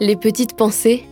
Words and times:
Les 0.00 0.16
petites 0.16 0.56
pensées. 0.56 1.04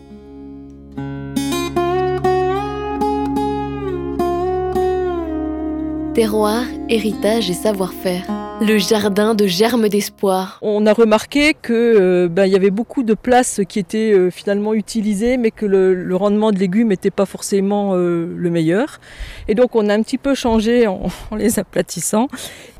Terroir, 6.14 6.64
héritage 6.88 7.48
et 7.48 7.54
savoir-faire. 7.54 8.24
Le 8.60 8.78
jardin 8.78 9.34
de 9.34 9.46
germes 9.46 9.88
d'espoir. 9.88 10.58
On 10.62 10.86
a 10.86 10.92
remarqué 10.92 11.54
que 11.54 11.72
euh, 11.72 12.28
ben, 12.28 12.46
il 12.46 12.52
y 12.52 12.56
avait 12.56 12.70
beaucoup 12.70 13.04
de 13.04 13.14
places 13.14 13.60
qui 13.68 13.78
étaient 13.78 14.12
euh, 14.12 14.30
finalement 14.30 14.74
utilisées, 14.74 15.36
mais 15.36 15.52
que 15.52 15.64
le, 15.64 16.14
rendement 16.16 16.50
de 16.50 16.58
légumes 16.58 16.88
n'était 16.88 17.10
pas 17.10 17.26
forcément 17.26 17.94
euh, 17.94 18.32
le 18.36 18.50
meilleur. 18.50 19.00
Et 19.48 19.54
donc 19.54 19.74
on 19.74 19.88
a 19.88 19.94
un 19.94 20.02
petit 20.02 20.18
peu 20.18 20.34
changé 20.34 20.86
en, 20.88 21.06
en 21.30 21.36
les 21.36 21.60
aplatissant. 21.60 22.26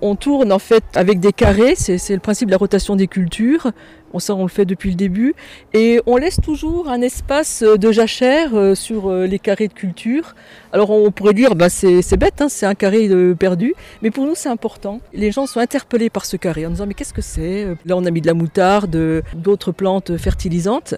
On 0.01 0.17
tourne 0.17 0.53
en 0.53 0.59
fait 0.59 0.85
avec 0.95 1.21
des 1.21 1.33
carrés, 1.33 1.75
c'est 1.77 2.11
le 2.11 2.21
principe 2.21 2.49
de 2.49 2.53
la 2.53 2.59
rotation 2.59 2.97
des 2.97 3.07
cultures. 3.07 3.71
On 4.13 4.19
ça, 4.19 4.35
on 4.35 4.43
le 4.43 4.49
fait 4.49 4.65
depuis 4.65 4.91
le 4.91 4.97
début. 4.97 5.35
Et 5.73 6.01
on 6.07 6.17
laisse 6.17 6.39
toujours 6.41 6.89
un 6.89 7.01
espace 7.03 7.63
de 7.63 7.93
jachère 7.93 8.51
euh, 8.55 8.75
sur 8.75 9.11
euh, 9.11 9.27
les 9.27 9.39
carrés 9.39 9.69
de 9.69 9.73
culture. 9.73 10.35
Alors 10.73 10.91
on 10.91 11.11
pourrait 11.11 11.35
dire, 11.35 11.55
bah, 11.55 11.69
c'est 11.69 12.17
bête, 12.17 12.41
hein, 12.41 12.49
c'est 12.49 12.67
un 12.67 12.75
carré 12.75 13.09
euh, 13.09 13.35
perdu. 13.35 13.75
Mais 14.03 14.11
pour 14.11 14.25
nous, 14.27 14.35
c'est 14.35 14.49
important. 14.49 15.01
Les 15.13 15.31
gens 15.31 15.47
sont 15.47 15.61
interpellés 15.61 16.11
par 16.11 16.25
ce 16.25 16.37
carré 16.37 16.67
en 16.67 16.71
disant, 16.71 16.87
mais 16.87 16.95
qu'est-ce 16.95 17.15
que 17.15 17.23
c'est 17.23 17.67
Là, 17.87 17.97
on 17.97 18.05
a 18.05 18.11
mis 18.11 18.21
de 18.21 18.27
la 18.27 18.35
moutarde, 18.35 18.95
euh, 18.97 19.23
d'autres 19.35 19.73
plantes 19.73 20.17
fertilisantes. 20.17 20.95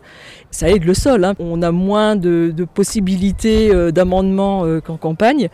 Ça 0.50 0.68
aide 0.70 0.84
le 0.84 0.94
sol. 0.94 1.24
hein. 1.24 1.34
On 1.38 1.62
a 1.62 1.72
moins 1.72 2.16
de, 2.16 2.52
possibilités 2.74 3.70
euh, 3.72 3.90
d'amendement 3.90 4.64
euh, 4.64 4.80
qu'en 4.80 4.96
campagne. 4.96 5.48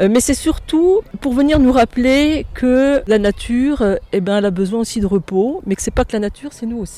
Euh, 0.00 0.08
Mais 0.10 0.20
c'est 0.20 0.34
surtout 0.34 1.00
pour 1.20 1.32
venir 1.32 1.58
nous 1.58 1.72
rappeler 1.72 2.46
que 2.54 3.02
la 3.06 3.18
nature, 3.18 3.82
euh, 3.82 3.96
eh 4.12 4.20
ben, 4.20 4.38
elle 4.38 4.44
a 4.46 4.50
besoin 4.50 4.80
aussi 4.80 5.00
de 5.00 5.06
repos, 5.06 5.62
mais 5.66 5.74
que 5.74 5.82
c'est 5.82 5.90
pas 5.94 6.04
que 6.04 6.12
la 6.12 6.20
nature, 6.20 6.50
c'est 6.52 6.66
nous 6.66 6.78
aussi. 6.78 6.93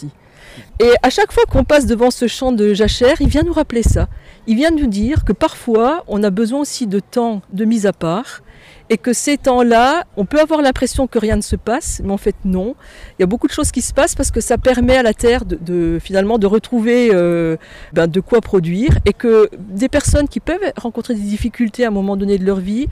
Et 0.80 0.92
à 1.02 1.10
chaque 1.10 1.32
fois 1.32 1.44
qu'on 1.50 1.64
passe 1.64 1.86
devant 1.86 2.10
ce 2.10 2.26
champ 2.26 2.52
de 2.52 2.74
jachère, 2.74 3.20
il 3.20 3.28
vient 3.28 3.42
nous 3.42 3.52
rappeler 3.52 3.82
ça. 3.82 4.08
Il 4.46 4.56
vient 4.56 4.70
nous 4.70 4.86
dire 4.86 5.24
que 5.24 5.32
parfois, 5.32 6.04
on 6.08 6.22
a 6.22 6.30
besoin 6.30 6.60
aussi 6.60 6.86
de 6.86 7.00
temps 7.00 7.42
de 7.52 7.64
mise 7.64 7.86
à 7.86 7.92
part 7.92 8.42
et 8.88 8.98
que 8.98 9.12
ces 9.12 9.36
temps-là, 9.36 10.04
on 10.16 10.24
peut 10.24 10.40
avoir 10.40 10.62
l'impression 10.62 11.06
que 11.06 11.18
rien 11.18 11.36
ne 11.36 11.42
se 11.42 11.56
passe, 11.56 12.00
mais 12.04 12.12
en 12.12 12.18
fait 12.18 12.36
non. 12.44 12.76
Il 13.18 13.22
y 13.22 13.24
a 13.24 13.26
beaucoup 13.26 13.48
de 13.48 13.52
choses 13.52 13.72
qui 13.72 13.82
se 13.82 13.92
passent 13.92 14.14
parce 14.14 14.30
que 14.30 14.40
ça 14.40 14.58
permet 14.58 14.96
à 14.96 15.02
la 15.02 15.12
terre 15.12 15.44
de, 15.44 15.98
finalement 16.00 16.38
de 16.38 16.46
retrouver 16.46 17.10
euh, 17.12 17.56
ben, 17.92 18.06
de 18.06 18.20
quoi 18.20 18.40
produire 18.40 18.98
et 19.04 19.12
que 19.12 19.50
des 19.58 19.88
personnes 19.88 20.28
qui 20.28 20.40
peuvent 20.40 20.72
rencontrer 20.76 21.14
des 21.14 21.20
difficultés 21.20 21.84
à 21.84 21.88
un 21.88 21.90
moment 21.92 22.16
donné 22.16 22.38
de 22.38 22.44
leur 22.44 22.60
vie, 22.60 22.88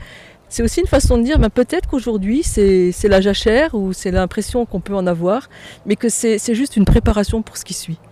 c'est 0.49 0.63
aussi 0.63 0.81
une 0.81 0.87
façon 0.87 1.17
de 1.17 1.23
dire 1.23 1.39
ben, 1.39 1.49
peut-être 1.49 1.89
qu'aujourd'hui 1.89 2.43
c'est 2.43 2.93
la 3.03 3.21
jachère 3.21 3.75
ou 3.75 3.93
c'est 3.93 4.11
l'impression 4.11 4.65
qu'on 4.65 4.79
peut 4.79 4.95
en 4.95 5.07
avoir, 5.07 5.49
mais 5.85 5.95
que 5.95 6.09
c'est 6.09 6.55
juste 6.55 6.77
une 6.77 6.85
préparation 6.85 7.41
pour 7.41 7.57
ce 7.57 7.65
qui 7.65 7.73
suit. 7.73 7.97